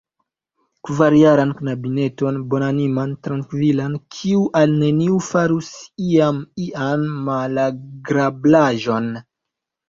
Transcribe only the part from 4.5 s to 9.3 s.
al neniu farus iam ian malagrablaĵon.